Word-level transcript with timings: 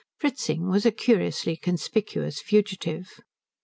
Fritzing 0.17 0.67
was 0.67 0.83
a 0.83 0.91
curiously 0.91 1.55
conspicuous 1.55 2.41
fugitive. 2.41 3.19